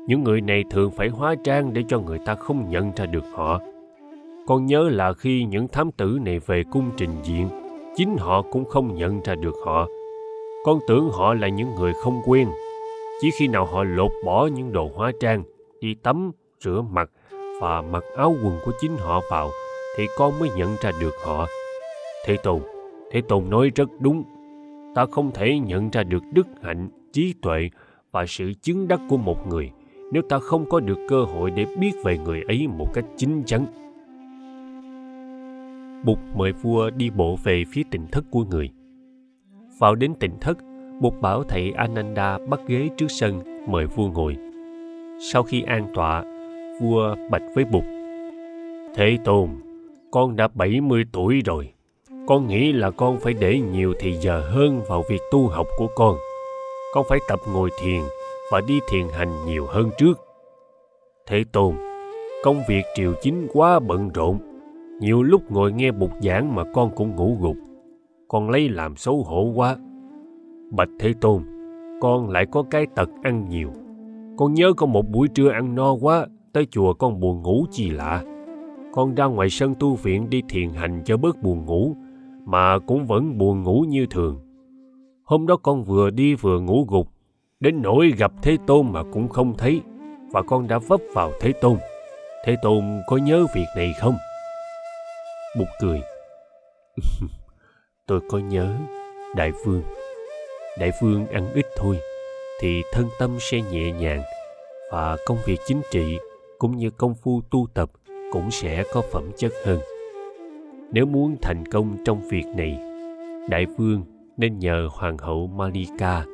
những 0.07 0.25
người 0.25 0.41
này 0.41 0.65
thường 0.71 0.91
phải 0.91 1.09
hóa 1.09 1.35
trang 1.45 1.73
để 1.73 1.83
cho 1.89 1.99
người 2.01 2.19
ta 2.27 2.35
không 2.35 2.71
nhận 2.71 2.93
ra 2.97 3.07
được 3.07 3.25
họ. 3.35 3.61
Con 4.47 4.67
nhớ 4.67 4.89
là 4.89 5.13
khi 5.13 5.45
những 5.45 5.69
thám 5.69 5.93
tử 5.93 6.19
này 6.25 6.39
về 6.39 6.65
cung 6.73 6.91
trình 6.97 7.11
diện, 7.23 7.49
chính 7.97 8.17
họ 8.17 8.43
cũng 8.43 8.65
không 8.65 8.95
nhận 8.95 9.21
ra 9.21 9.35
được 9.35 9.55
họ. 9.65 9.87
Con 10.65 10.79
tưởng 10.89 11.11
họ 11.13 11.35
là 11.35 11.49
những 11.49 11.75
người 11.75 11.93
không 12.03 12.23
quen. 12.27 12.49
Chỉ 13.21 13.31
khi 13.39 13.49
nào 13.49 13.67
họ 13.67 13.85
lột 13.85 14.11
bỏ 14.25 14.47
những 14.47 14.73
đồ 14.73 14.91
hóa 14.95 15.13
trang, 15.21 15.43
đi 15.81 15.95
tắm, 15.95 16.31
rửa 16.61 16.85
mặt 16.91 17.11
và 17.61 17.83
mặc 17.83 18.05
áo 18.17 18.35
quần 18.45 18.59
của 18.65 18.73
chính 18.81 18.97
họ 18.97 19.21
vào, 19.31 19.51
thì 19.97 20.07
con 20.19 20.39
mới 20.41 20.49
nhận 20.57 20.77
ra 20.81 20.91
được 21.01 21.15
họ. 21.25 21.47
Thế 22.27 22.37
tôn 22.37 22.61
thế 23.13 23.21
tôn 23.21 23.51
nói 23.51 23.71
rất 23.75 23.89
đúng 24.01 24.25
ta 24.95 25.07
không 25.07 25.31
thể 25.35 25.59
nhận 25.59 25.91
ra 25.91 26.03
được 26.03 26.23
đức 26.33 26.47
hạnh 26.63 26.89
trí 27.13 27.35
tuệ 27.43 27.71
và 28.11 28.27
sự 28.27 28.53
chứng 28.63 28.89
đắc 28.89 29.01
của 29.09 29.17
một 29.17 29.47
người 29.47 29.71
nếu 30.13 30.23
ta 30.29 30.39
không 30.39 30.69
có 30.69 30.81
được 30.81 30.99
cơ 31.09 31.25
hội 31.25 31.51
để 31.51 31.67
biết 31.79 31.93
về 32.05 32.19
người 32.19 32.43
ấy 32.43 32.67
một 32.69 32.89
cách 32.95 33.05
chính 33.17 33.43
chắn 33.47 33.67
Bụt 36.05 36.19
mời 36.35 36.53
vua 36.53 36.91
đi 36.91 37.11
bộ 37.11 37.37
về 37.45 37.65
phía 37.73 37.83
tỉnh 37.91 38.07
thất 38.13 38.25
của 38.31 38.45
người. 38.45 38.71
Vào 39.79 39.95
đến 39.95 40.15
tỉnh 40.21 40.33
thất, 40.41 40.59
Bụt 41.01 41.13
bảo 41.21 41.45
thầy 41.45 41.73
Ananda 41.73 42.39
bắt 42.39 42.61
ghế 42.67 42.89
trước 42.97 43.07
sân 43.09 43.41
mời 43.69 43.87
vua 43.87 44.09
ngồi. 44.09 44.37
Sau 45.33 45.43
khi 45.43 45.63
an 45.63 45.87
tọa, 45.95 46.25
vua 46.81 47.17
bạch 47.31 47.43
với 47.55 47.65
Bụt. 47.65 47.85
Thế 48.95 49.19
Tôn, 49.25 49.49
con 50.11 50.37
đã 50.37 50.49
70 50.49 51.05
tuổi 51.13 51.41
rồi. 51.45 51.73
Con 52.27 52.47
nghĩ 52.47 52.73
là 52.73 52.91
con 52.91 53.19
phải 53.21 53.35
để 53.35 53.61
nhiều 53.61 53.95
thì 53.99 54.13
giờ 54.13 54.43
hơn 54.51 54.81
vào 54.89 55.05
việc 55.09 55.21
tu 55.31 55.47
học 55.47 55.67
của 55.77 55.89
con. 55.97 56.17
Con 56.95 57.05
phải 57.09 57.19
tập 57.29 57.41
ngồi 57.53 57.71
thiền 57.83 58.01
và 58.53 58.61
đi 58.61 58.81
thiền 58.91 59.07
hành 59.13 59.47
nhiều 59.47 59.67
hơn 59.69 59.91
trước. 59.99 60.19
Thế 61.27 61.45
Tôn, 61.53 61.75
công 62.45 62.63
việc 62.69 62.83
triều 62.95 63.15
chính 63.23 63.49
quá 63.53 63.81
bận 63.81 64.11
rộn. 64.15 64.39
Nhiều 65.01 65.23
lúc 65.23 65.43
ngồi 65.51 65.73
nghe 65.73 65.91
bục 65.93 66.11
giảng 66.23 66.55
mà 66.55 66.65
con 66.75 66.91
cũng 66.97 67.17
ngủ 67.17 67.37
gục. 67.41 67.57
Con 68.29 68.51
lấy 68.51 68.69
làm 68.69 68.97
xấu 68.97 69.23
hổ 69.23 69.53
quá. 69.55 69.77
Bạch 70.71 70.89
Thế 70.99 71.15
Tôn, 71.21 71.43
con 72.01 72.31
lại 72.31 72.47
có 72.53 72.65
cái 72.71 72.87
tật 72.95 73.09
ăn 73.23 73.49
nhiều. 73.49 73.71
Con 74.37 74.55
nhớ 74.55 74.73
có 74.77 74.87
một 74.87 75.09
buổi 75.11 75.29
trưa 75.29 75.51
ăn 75.51 75.75
no 75.75 75.93
quá, 75.95 76.27
tới 76.53 76.67
chùa 76.71 76.95
con 76.95 77.21
buồn 77.21 77.43
ngủ 77.43 77.67
chi 77.71 77.91
lạ. 77.91 78.23
Con 78.93 79.15
ra 79.15 79.25
ngoài 79.25 79.51
sân 79.51 79.75
tu 79.79 79.95
viện 79.95 80.31
đi 80.31 80.43
thiền 80.49 80.71
hành 80.71 81.03
cho 81.05 81.17
bớt 81.17 81.43
buồn 81.43 81.65
ngủ, 81.65 81.97
mà 82.51 82.79
cũng 82.87 83.07
vẫn 83.07 83.39
buồn 83.39 83.63
ngủ 83.63 83.85
như 83.89 84.07
thường. 84.11 84.41
Hôm 85.25 85.47
đó 85.47 85.57
con 85.57 85.85
vừa 85.85 86.11
đi 86.11 86.35
vừa 86.35 86.61
ngủ 86.61 86.87
gục, 86.89 87.09
đến 87.61 87.83
nỗi 87.83 88.13
gặp 88.19 88.33
Thế 88.43 88.57
Tôn 88.67 88.93
mà 88.93 89.03
cũng 89.13 89.29
không 89.29 89.57
thấy, 89.59 89.81
và 90.33 90.43
con 90.43 90.69
đã 90.69 90.79
vấp 90.79 91.01
vào 91.15 91.33
Thế 91.41 91.53
Tôn. 91.53 91.77
Thế 92.45 92.57
Tôn 92.63 93.01
có 93.07 93.17
nhớ 93.17 93.47
việc 93.55 93.67
này 93.77 93.93
không? 94.01 94.15
Bụt 95.59 95.69
cười. 95.81 96.01
Tôi 98.07 98.21
có 98.31 98.39
nhớ, 98.39 98.77
Đại 99.37 99.53
Vương. 99.65 99.83
Đại 100.79 100.91
Vương 101.03 101.27
ăn 101.27 101.53
ít 101.55 101.67
thôi, 101.77 101.99
thì 102.61 102.83
thân 102.93 103.07
tâm 103.19 103.37
sẽ 103.41 103.61
nhẹ 103.61 103.93
nhàng, 103.93 104.23
và 104.93 105.17
công 105.27 105.39
việc 105.47 105.61
chính 105.67 105.81
trị 105.91 106.19
cũng 106.59 106.77
như 106.77 106.91
công 106.91 107.15
phu 107.15 107.41
tu 107.51 107.67
tập 107.75 107.91
cũng 108.33 108.51
sẽ 108.51 108.85
có 108.93 109.03
phẩm 109.13 109.31
chất 109.37 109.53
hơn. 109.65 109.79
Nếu 110.93 111.07
muốn 111.07 111.37
thành 111.43 111.67
công 111.67 111.97
trong 112.05 112.21
việc 112.29 112.45
này, 112.57 112.79
Đại 113.49 113.67
Vương 113.67 114.05
nên 114.37 114.59
nhờ 114.59 114.89
Hoàng 114.93 115.19
hậu 115.19 115.47
Malika 115.47 116.25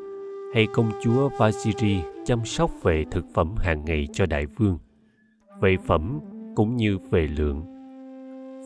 hay 0.55 0.67
công 0.75 0.91
chúa 1.03 1.29
vasiri 1.39 2.01
chăm 2.25 2.45
sóc 2.45 2.71
về 2.83 3.05
thực 3.11 3.25
phẩm 3.35 3.55
hàng 3.59 3.85
ngày 3.85 4.09
cho 4.13 4.27
đại 4.27 4.47
vương 4.47 4.79
về 5.61 5.77
phẩm 5.87 6.21
cũng 6.57 6.77
như 6.77 6.99
về 7.11 7.27
lượng. 7.27 7.63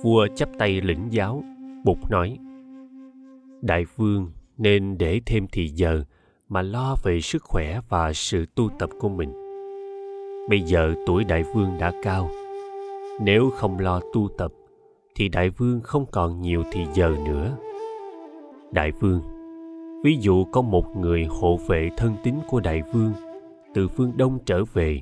Vua 0.03 0.27
chắp 0.37 0.49
tay 0.59 0.81
lĩnh 0.81 1.07
giáo 1.11 1.43
bụt 1.85 1.99
nói 2.11 2.39
đại 3.63 3.85
vương 3.97 4.31
nên 4.59 4.99
để 4.99 5.21
thêm 5.27 5.47
thì 5.53 5.69
giờ 5.69 6.05
mà 6.49 6.63
lo 6.63 6.97
về 7.03 7.21
sức 7.21 7.43
khỏe 7.43 7.81
và 7.89 8.13
sự 8.13 8.47
tu 8.55 8.71
tập 8.79 8.91
của 9.01 9.09
mình. 9.09 9.33
Bây 10.49 10.61
giờ 10.61 10.95
tuổi 11.07 11.25
đại 11.25 11.43
vương 11.55 11.79
đã 11.81 11.93
cao 12.03 12.31
nếu 13.21 13.51
không 13.51 13.79
lo 13.79 14.01
tu 14.13 14.29
tập 14.39 14.53
thì 15.21 15.29
đại 15.29 15.51
vương 15.51 15.81
không 15.81 16.07
còn 16.13 16.41
nhiều 16.43 16.65
thì 16.73 16.87
giờ 16.95 17.17
nữa. 17.25 17.57
Đại 18.73 18.93
vương, 18.93 19.21
ví 20.05 20.17
dụ 20.21 20.45
có 20.45 20.63
một 20.63 20.97
người 20.97 21.25
hộ 21.25 21.59
vệ 21.67 21.91
thân 21.97 22.15
tín 22.25 22.35
của 22.49 22.61
đại 22.61 22.83
vương, 22.93 23.13
từ 23.75 23.89
phương 23.89 24.13
đông 24.17 24.39
trở 24.47 24.65
về, 24.65 25.01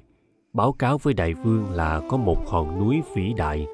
báo 0.52 0.72
cáo 0.72 0.98
với 0.98 1.14
đại 1.14 1.34
vương 1.34 1.70
là 1.70 2.00
có 2.08 2.16
một 2.16 2.48
hòn 2.48 2.80
núi 2.80 3.02
vĩ 3.14 3.32
đại, 3.36 3.66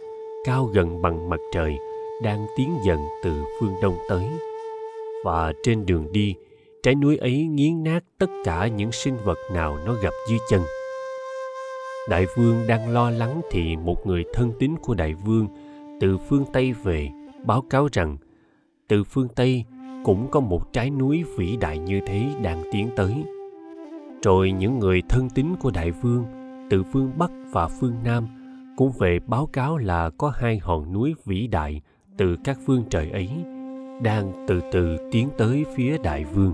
cao 0.44 0.64
gần 0.64 1.02
bằng 1.02 1.28
mặt 1.28 1.40
trời, 1.52 1.76
đang 2.22 2.46
tiến 2.56 2.74
dần 2.86 2.98
từ 3.22 3.32
phương 3.60 3.74
đông 3.82 3.96
tới. 4.08 4.28
Và 5.24 5.52
trên 5.62 5.86
đường 5.86 6.12
đi, 6.12 6.34
trái 6.82 6.94
núi 6.94 7.16
ấy 7.16 7.46
nghiến 7.46 7.84
nát 7.84 8.04
tất 8.18 8.30
cả 8.44 8.66
những 8.66 8.92
sinh 8.92 9.16
vật 9.24 9.38
nào 9.52 9.78
nó 9.86 9.94
gặp 10.02 10.12
dưới 10.28 10.38
chân. 10.50 10.60
Đại 12.08 12.26
vương 12.36 12.66
đang 12.66 12.92
lo 12.92 13.10
lắng 13.10 13.40
thì 13.50 13.76
một 13.76 14.06
người 14.06 14.24
thân 14.32 14.52
tín 14.58 14.74
của 14.82 14.94
đại 14.94 15.14
vương 15.14 15.48
từ 16.04 16.18
phương 16.18 16.44
tây 16.52 16.72
về, 16.72 17.10
báo 17.46 17.62
cáo 17.70 17.88
rằng 17.92 18.16
từ 18.88 19.04
phương 19.04 19.28
tây 19.28 19.64
cũng 20.04 20.30
có 20.30 20.40
một 20.40 20.72
trái 20.72 20.90
núi 20.90 21.24
vĩ 21.36 21.56
đại 21.56 21.78
như 21.78 22.00
thế 22.06 22.26
đang 22.42 22.62
tiến 22.72 22.88
tới. 22.96 23.14
Rồi 24.22 24.52
những 24.52 24.78
người 24.78 25.02
thân 25.08 25.30
tín 25.30 25.46
của 25.60 25.70
đại 25.70 25.90
vương 25.90 26.24
từ 26.70 26.82
phương 26.82 27.12
bắc 27.18 27.30
và 27.52 27.68
phương 27.68 27.94
nam 28.04 28.26
cũng 28.76 28.92
về 28.98 29.18
báo 29.26 29.46
cáo 29.46 29.76
là 29.76 30.10
có 30.10 30.32
hai 30.36 30.58
hòn 30.58 30.92
núi 30.92 31.14
vĩ 31.24 31.46
đại 31.46 31.80
từ 32.16 32.36
các 32.44 32.58
phương 32.66 32.84
trời 32.90 33.10
ấy 33.10 33.30
đang 34.02 34.44
từ 34.48 34.60
từ 34.72 34.96
tiến 35.12 35.28
tới 35.38 35.64
phía 35.74 35.98
đại 35.98 36.24
vương. 36.24 36.52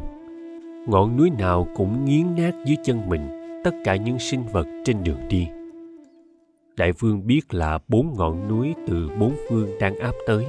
Ngọn 0.87 1.17
núi 1.17 1.31
nào 1.31 1.67
cũng 1.77 2.05
nghiến 2.05 2.27
nát 2.37 2.55
dưới 2.67 2.77
chân 2.85 3.09
mình, 3.09 3.29
tất 3.65 3.75
cả 3.85 3.97
những 3.97 4.19
sinh 4.19 4.43
vật 4.53 4.67
trên 4.85 4.97
đường 5.05 5.29
đi 5.29 5.47
đại 6.81 6.93
vương 6.93 7.27
biết 7.27 7.55
là 7.55 7.79
bốn 7.89 8.15
ngọn 8.17 8.49
núi 8.49 8.75
từ 8.87 9.11
bốn 9.19 9.37
phương 9.49 9.69
đang 9.81 9.99
áp 9.99 10.13
tới, 10.27 10.47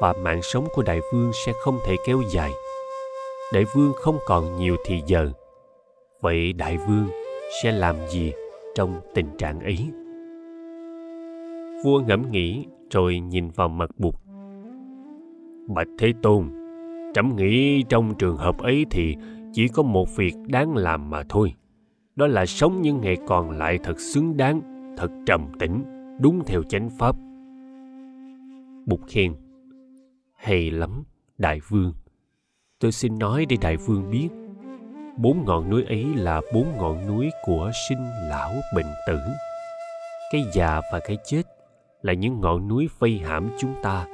và 0.00 0.12
mạng 0.12 0.42
sống 0.42 0.66
của 0.74 0.82
đại 0.82 1.00
vương 1.12 1.30
sẽ 1.46 1.52
không 1.60 1.78
thể 1.86 1.96
kéo 2.06 2.22
dài. 2.30 2.50
Đại 3.52 3.64
vương 3.74 3.92
không 3.96 4.18
còn 4.26 4.56
nhiều 4.56 4.76
thì 4.86 5.00
giờ. 5.06 5.30
Vậy 6.20 6.52
đại 6.52 6.76
vương 6.76 7.06
sẽ 7.62 7.72
làm 7.72 7.96
gì 8.08 8.32
trong 8.74 9.00
tình 9.14 9.26
trạng 9.38 9.60
ấy? 9.60 9.78
Vua 11.84 12.00
ngẫm 12.00 12.30
nghĩ 12.30 12.66
rồi 12.90 13.18
nhìn 13.18 13.50
vào 13.50 13.68
mặt 13.68 13.90
bụt 13.98 14.14
bạch 15.68 15.88
thế 15.98 16.12
tôn, 16.22 16.44
trẫm 17.14 17.36
nghĩ 17.36 17.82
trong 17.88 18.14
trường 18.14 18.36
hợp 18.36 18.58
ấy 18.58 18.86
thì 18.90 19.14
chỉ 19.52 19.68
có 19.68 19.82
một 19.82 20.16
việc 20.16 20.34
đáng 20.46 20.76
làm 20.76 21.10
mà 21.10 21.22
thôi. 21.28 21.54
Đó 22.16 22.26
là 22.26 22.46
sống 22.46 22.82
những 22.82 23.00
ngày 23.00 23.16
còn 23.26 23.50
lại 23.50 23.78
thật 23.84 24.00
xứng 24.00 24.36
đáng 24.36 24.75
thật 24.96 25.08
trầm 25.26 25.48
tĩnh 25.58 25.84
đúng 26.20 26.44
theo 26.46 26.62
chánh 26.62 26.90
pháp 26.98 27.16
bụt 28.86 29.00
khen 29.08 29.34
hay 30.36 30.70
lắm, 30.70 31.04
đại 31.38 31.60
vương. 31.68 31.92
Tôi 32.78 32.92
xin 32.92 33.18
nói 33.18 33.46
để 33.48 33.56
đại 33.60 33.76
vương 33.76 34.10
biết, 34.10 34.28
bốn 35.16 35.44
ngọn 35.46 35.70
núi 35.70 35.84
ấy 35.84 36.04
là 36.16 36.40
bốn 36.54 36.76
ngọn 36.76 37.06
núi 37.06 37.30
của 37.44 37.70
sinh 37.88 38.06
lão 38.28 38.52
bệnh 38.74 38.86
tử. 39.06 39.18
Cái 40.32 40.44
già 40.52 40.80
và 40.92 41.00
cái 41.00 41.16
chết 41.26 41.42
là 42.02 42.12
những 42.12 42.40
ngọn 42.40 42.68
núi 42.68 42.88
vây 42.98 43.18
hãm 43.18 43.50
chúng 43.58 43.74
ta 43.82 44.06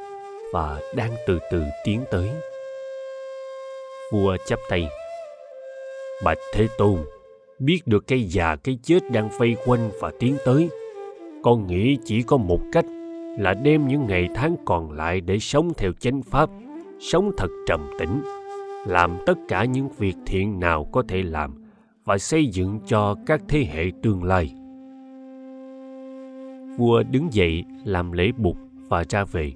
và 0.52 0.80
đang 0.96 1.12
từ 1.26 1.38
từ 1.50 1.64
tiến 1.84 2.04
tới. 2.10 2.30
Vua 4.12 4.36
chắp 4.46 4.58
tay. 4.68 4.88
Bạch 6.24 6.38
Thế 6.54 6.68
Tôn, 6.78 6.98
biết 7.64 7.87
được 7.87 8.07
cái 8.07 8.25
già 8.25 8.57
cái 8.57 8.78
chết 8.83 9.11
đang 9.11 9.28
vây 9.38 9.57
quanh 9.66 9.90
và 10.00 10.12
tiến 10.19 10.37
tới, 10.45 10.69
con 11.42 11.66
nghĩ 11.66 11.97
chỉ 12.04 12.23
có 12.23 12.37
một 12.37 12.61
cách 12.73 12.85
là 13.38 13.54
đem 13.54 13.88
những 13.88 14.07
ngày 14.07 14.28
tháng 14.35 14.57
còn 14.64 14.92
lại 14.92 15.21
để 15.21 15.38
sống 15.38 15.73
theo 15.76 15.92
chánh 16.00 16.23
pháp 16.23 16.50
sống 17.00 17.31
thật 17.37 17.49
trầm 17.66 17.90
tĩnh 17.99 18.23
làm 18.87 19.19
tất 19.26 19.38
cả 19.49 19.64
những 19.64 19.88
việc 19.88 20.14
thiện 20.26 20.61
nào 20.61 20.88
có 20.92 21.02
thể 21.09 21.23
làm 21.23 21.54
và 22.04 22.19
xây 22.19 22.47
dựng 22.47 22.81
cho 22.87 23.16
các 23.26 23.42
thế 23.49 23.66
hệ 23.73 23.85
tương 24.02 24.25
lai. 24.25 24.54
Vua 26.78 27.02
đứng 27.02 27.33
dậy 27.33 27.64
làm 27.85 28.12
lễ 28.12 28.33
bục 28.38 28.57
và 28.88 29.04
ra 29.09 29.25
về. 29.25 29.52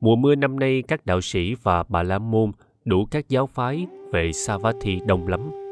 Mùa 0.00 0.16
mưa 0.16 0.34
năm 0.34 0.58
nay 0.58 0.82
các 0.88 1.06
đạo 1.06 1.20
sĩ 1.20 1.54
và 1.62 1.82
bà 1.88 2.02
la 2.02 2.18
môn 2.18 2.50
đủ 2.84 3.04
các 3.10 3.28
giáo 3.28 3.46
phái 3.46 3.86
về 4.12 4.32
savatthi 4.32 4.98
đông 5.06 5.28
lắm 5.28 5.67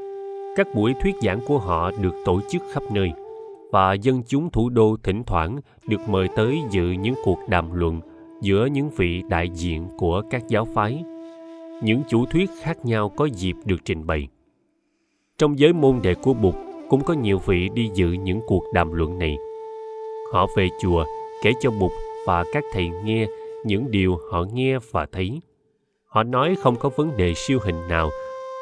các 0.57 0.75
buổi 0.75 0.95
thuyết 1.03 1.15
giảng 1.23 1.41
của 1.47 1.59
họ 1.59 1.91
được 1.91 2.15
tổ 2.25 2.41
chức 2.49 2.63
khắp 2.73 2.83
nơi, 2.91 3.11
và 3.73 3.93
dân 3.93 4.23
chúng 4.27 4.51
thủ 4.51 4.69
đô 4.69 4.97
thỉnh 5.03 5.23
thoảng 5.27 5.61
được 5.87 6.09
mời 6.09 6.29
tới 6.37 6.59
dự 6.71 6.91
những 6.91 7.15
cuộc 7.25 7.39
đàm 7.49 7.73
luận 7.73 8.01
giữa 8.41 8.67
những 8.67 8.91
vị 8.97 9.23
đại 9.29 9.49
diện 9.49 9.89
của 9.99 10.23
các 10.31 10.49
giáo 10.49 10.65
phái. 10.75 11.05
Những 11.83 12.03
chủ 12.09 12.25
thuyết 12.27 12.51
khác 12.63 12.85
nhau 12.85 13.09
có 13.09 13.25
dịp 13.25 13.57
được 13.65 13.77
trình 13.85 14.07
bày. 14.07 14.29
Trong 15.39 15.59
giới 15.59 15.73
môn 15.73 16.01
đệ 16.03 16.15
của 16.15 16.35
bụt 16.35 16.55
cũng 16.89 17.05
có 17.05 17.15
nhiều 17.15 17.39
vị 17.47 17.69
đi 17.75 17.91
dự 17.95 18.13
những 18.13 18.41
cuộc 18.47 18.63
đàm 18.75 18.93
luận 18.93 19.19
này. 19.19 19.37
Họ 20.33 20.47
về 20.57 20.69
chùa, 20.83 21.05
kể 21.43 21.53
cho 21.61 21.71
bụt 21.71 21.91
và 22.27 22.45
các 22.53 22.65
thầy 22.73 22.89
nghe 23.05 23.27
những 23.65 23.91
điều 23.91 24.19
họ 24.31 24.45
nghe 24.53 24.79
và 24.91 25.07
thấy. 25.13 25.41
Họ 26.07 26.23
nói 26.23 26.57
không 26.63 26.77
có 26.77 26.89
vấn 26.97 27.17
đề 27.17 27.35
siêu 27.35 27.59
hình 27.63 27.89
nào 27.89 28.11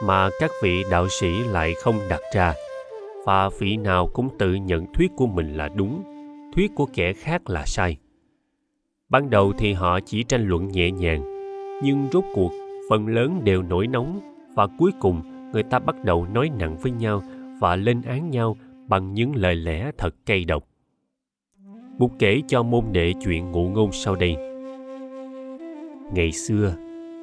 mà 0.02 0.30
các 0.40 0.50
vị 0.62 0.84
đạo 0.90 1.08
sĩ 1.08 1.38
lại 1.38 1.74
không 1.74 1.94
đặt 2.08 2.20
ra. 2.34 2.54
Và 3.24 3.48
vị 3.58 3.76
nào 3.76 4.08
cũng 4.14 4.28
tự 4.38 4.54
nhận 4.54 4.92
thuyết 4.92 5.10
của 5.16 5.26
mình 5.26 5.56
là 5.56 5.68
đúng, 5.68 6.02
thuyết 6.54 6.70
của 6.74 6.86
kẻ 6.94 7.12
khác 7.12 7.50
là 7.50 7.62
sai. 7.66 7.96
Ban 9.08 9.30
đầu 9.30 9.52
thì 9.58 9.72
họ 9.72 10.00
chỉ 10.00 10.22
tranh 10.22 10.48
luận 10.48 10.68
nhẹ 10.68 10.90
nhàng, 10.90 11.22
nhưng 11.82 12.08
rốt 12.12 12.24
cuộc 12.34 12.50
phần 12.90 13.08
lớn 13.08 13.40
đều 13.44 13.62
nổi 13.62 13.86
nóng 13.86 14.20
và 14.54 14.66
cuối 14.78 14.90
cùng 15.00 15.22
người 15.52 15.62
ta 15.62 15.78
bắt 15.78 16.04
đầu 16.04 16.26
nói 16.34 16.50
nặng 16.58 16.76
với 16.82 16.92
nhau 16.92 17.22
và 17.60 17.76
lên 17.76 18.02
án 18.02 18.30
nhau 18.30 18.56
bằng 18.88 19.14
những 19.14 19.36
lời 19.36 19.54
lẽ 19.54 19.90
thật 19.98 20.14
cay 20.26 20.44
độc. 20.44 20.64
Bút 21.98 22.10
kể 22.18 22.40
cho 22.48 22.62
môn 22.62 22.84
đệ 22.92 23.12
chuyện 23.24 23.50
ngụ 23.50 23.68
ngôn 23.68 23.92
sau 23.92 24.14
đây. 24.14 24.36
Ngày 26.14 26.32
xưa, 26.32 26.74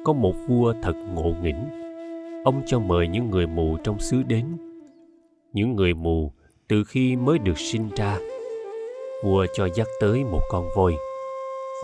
có 0.04 0.12
một 0.12 0.34
vua 0.48 0.74
thật 0.82 0.94
ngộ 1.14 1.34
nghĩnh 1.42 1.81
ông 2.44 2.62
cho 2.66 2.78
mời 2.78 3.08
những 3.08 3.30
người 3.30 3.46
mù 3.46 3.76
trong 3.84 3.98
xứ 3.98 4.22
đến. 4.22 4.46
Những 5.52 5.76
người 5.76 5.94
mù 5.94 6.32
từ 6.68 6.84
khi 6.84 7.16
mới 7.16 7.38
được 7.38 7.58
sinh 7.58 7.88
ra. 7.96 8.18
Vua 9.24 9.46
cho 9.54 9.68
dắt 9.74 9.86
tới 10.00 10.24
một 10.24 10.40
con 10.50 10.68
voi. 10.76 10.94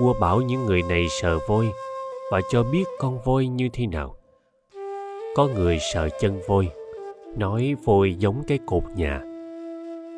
Vua 0.00 0.14
bảo 0.20 0.40
những 0.40 0.64
người 0.64 0.82
này 0.88 1.06
sợ 1.20 1.38
voi 1.48 1.66
và 2.32 2.40
cho 2.50 2.64
biết 2.64 2.84
con 2.98 3.18
voi 3.24 3.46
như 3.46 3.68
thế 3.72 3.86
nào. 3.86 4.14
Có 5.36 5.48
người 5.54 5.78
sợ 5.92 6.08
chân 6.20 6.40
voi, 6.48 6.68
nói 7.36 7.76
voi 7.84 8.14
giống 8.18 8.42
cái 8.46 8.58
cột 8.66 8.82
nhà. 8.96 9.20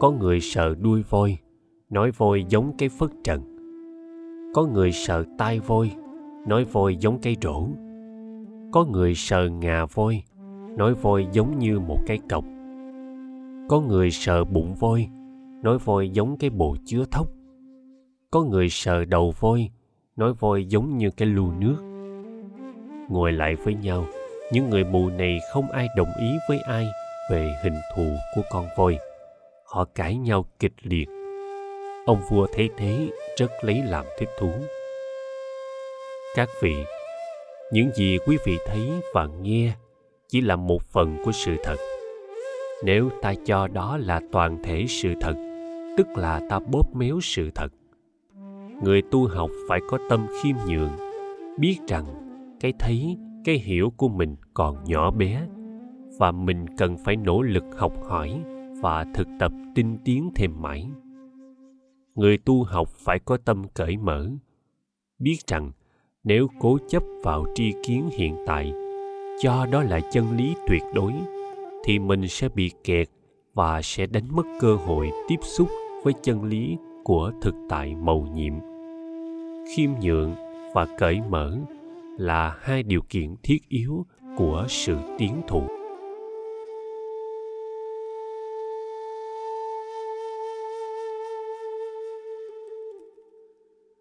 Có 0.01 0.11
người 0.11 0.41
sợ 0.41 0.75
đuôi 0.81 1.03
voi, 1.11 1.39
nói 1.91 2.11
voi 2.11 2.45
giống 2.49 2.73
cái 2.79 2.89
phất 2.89 3.11
trần. 3.25 3.43
Có 4.55 4.67
người 4.67 4.93
sợ 4.93 5.25
tai 5.39 5.61
voi, 5.61 5.91
nói 6.47 6.65
voi 6.65 6.97
giống 6.97 7.19
cây 7.23 7.37
rổ. 7.43 7.67
Có 8.73 8.85
người 8.85 9.15
sợ 9.15 9.49
ngà 9.49 9.87
voi 9.95 10.23
nói 10.77 10.95
voi 10.95 11.27
giống 11.33 11.59
như 11.59 11.81
một 11.81 11.99
cái 12.07 12.19
cọc. 12.31 12.45
Có 13.69 13.81
người 13.81 14.11
sợ 14.11 14.45
bụng 14.45 14.75
voi 14.75 15.09
nói 15.63 15.79
voi 15.79 16.09
giống 16.09 16.37
cái 16.37 16.51
bồ 16.51 16.77
chứa 16.87 17.05
thóc. 17.11 17.27
Có 18.31 18.43
người 18.43 18.69
sợ 18.71 19.05
đầu 19.05 19.35
voi 19.41 19.71
nói 20.17 20.33
voi 20.41 20.65
giống 20.65 20.99
như 20.99 21.11
cái 21.11 21.29
lu 21.29 21.53
nước. 21.53 21.77
Ngồi 23.09 23.33
lại 23.33 23.55
với 23.55 23.75
nhau, 23.75 24.07
những 24.53 24.71
người 24.71 24.85
mù 24.85 25.09
này 25.09 25.39
không 25.53 25.71
ai 25.71 25.89
đồng 25.97 26.09
ý 26.21 26.33
với 26.49 26.59
ai 26.59 26.87
về 27.31 27.55
hình 27.65 27.77
thù 27.97 28.07
của 28.35 28.43
con 28.51 28.67
voi 28.77 28.99
họ 29.71 29.85
cãi 29.85 30.17
nhau 30.17 30.45
kịch 30.59 30.73
liệt. 30.83 31.09
Ông 32.07 32.23
vua 32.31 32.47
thấy 32.55 32.69
thế, 32.79 33.09
rất 33.37 33.51
lấy 33.63 33.83
làm 33.85 34.07
thích 34.19 34.29
thú. 34.39 34.51
Các 36.37 36.49
vị, 36.63 36.75
những 37.73 37.91
gì 37.95 38.19
quý 38.27 38.39
vị 38.45 38.59
thấy 38.67 38.91
và 39.15 39.27
nghe 39.43 39.73
chỉ 40.31 40.41
là 40.41 40.57
một 40.57 40.83
phần 40.83 41.17
của 41.25 41.33
sự 41.33 41.57
thật. 41.63 41.77
Nếu 42.85 43.11
ta 43.23 43.35
cho 43.45 43.69
đó 43.69 43.97
là 43.97 44.21
toàn 44.33 44.59
thể 44.63 44.85
sự 44.89 45.15
thật, 45.21 45.35
tức 45.97 46.07
là 46.17 46.41
ta 46.51 46.59
bóp 46.59 46.97
méo 46.97 47.21
sự 47.23 47.51
thật, 47.55 47.73
người 48.83 49.03
tu 49.03 49.27
học 49.27 49.51
phải 49.69 49.81
có 49.91 49.99
tâm 50.11 50.27
khiêm 50.43 50.57
nhường, 50.69 50.91
biết 51.59 51.79
rằng 51.89 52.05
cái 52.61 52.73
thấy, 52.79 53.17
cái 53.45 53.59
hiểu 53.59 53.93
của 53.97 54.09
mình 54.09 54.37
còn 54.55 54.85
nhỏ 54.85 55.11
bé 55.11 55.47
và 56.19 56.33
mình 56.33 56.67
cần 56.77 56.97
phải 57.05 57.17
nỗ 57.17 57.43
lực 57.43 57.65
học 57.77 57.93
hỏi 58.09 58.41
và 58.83 59.07
thực 59.15 59.29
tập 59.39 59.53
tinh 59.75 59.99
tiến 60.05 60.31
thêm 60.35 60.63
mãi. 60.63 60.87
Người 62.15 62.39
tu 62.39 62.63
học 62.63 62.89
phải 62.89 63.19
có 63.19 63.37
tâm 63.37 63.65
cởi 63.75 63.97
mở, 63.97 64.31
biết 65.19 65.37
rằng 65.47 65.73
nếu 66.25 66.47
cố 66.61 66.79
chấp 66.89 67.03
vào 67.23 67.47
tri 67.55 67.73
kiến 67.83 68.09
hiện 68.13 68.37
tại 68.47 68.73
cho 69.43 69.67
đó 69.67 69.83
là 69.83 70.01
chân 70.13 70.37
lý 70.37 70.55
tuyệt 70.69 70.83
đối, 70.95 71.13
thì 71.85 71.99
mình 71.99 72.29
sẽ 72.29 72.49
bị 72.49 72.71
kẹt 72.85 73.09
và 73.55 73.83
sẽ 73.83 74.07
đánh 74.07 74.37
mất 74.37 74.43
cơ 74.61 74.75
hội 74.75 75.11
tiếp 75.29 75.39
xúc 75.43 75.69
với 76.03 76.13
chân 76.23 76.45
lý 76.45 76.77
của 77.05 77.33
thực 77.43 77.55
tại 77.69 77.95
màu 77.95 78.29
nhiệm. 78.35 78.53
Khiêm 79.77 79.91
nhượng 80.01 80.35
và 80.75 80.87
cởi 80.99 81.21
mở 81.31 81.59
là 82.19 82.57
hai 82.61 82.83
điều 82.83 83.01
kiện 83.09 83.35
thiết 83.43 83.69
yếu 83.69 84.07
của 84.37 84.65
sự 84.69 84.97
tiến 85.19 85.43
thủ. 85.49 85.63